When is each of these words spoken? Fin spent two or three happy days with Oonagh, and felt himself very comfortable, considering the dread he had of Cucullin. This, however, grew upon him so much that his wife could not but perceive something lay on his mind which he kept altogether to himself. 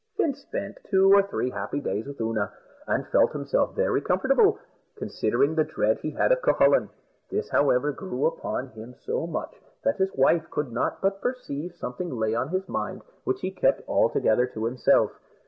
Fin 0.17 0.33
spent 0.33 0.79
two 0.89 1.13
or 1.13 1.21
three 1.21 1.51
happy 1.51 1.79
days 1.79 2.07
with 2.07 2.19
Oonagh, 2.19 2.51
and 2.87 3.05
felt 3.09 3.33
himself 3.33 3.75
very 3.75 4.01
comfortable, 4.01 4.57
considering 4.95 5.53
the 5.53 5.63
dread 5.63 5.99
he 5.99 6.09
had 6.09 6.31
of 6.31 6.41
Cucullin. 6.41 6.89
This, 7.29 7.49
however, 7.49 7.91
grew 7.91 8.25
upon 8.25 8.69
him 8.69 8.95
so 8.95 9.27
much 9.27 9.61
that 9.83 9.97
his 9.97 10.11
wife 10.15 10.49
could 10.49 10.71
not 10.71 11.01
but 11.03 11.21
perceive 11.21 11.75
something 11.75 12.09
lay 12.09 12.33
on 12.33 12.49
his 12.49 12.67
mind 12.67 13.03
which 13.25 13.41
he 13.41 13.51
kept 13.51 13.87
altogether 13.87 14.47
to 14.47 14.65
himself. 14.65 15.11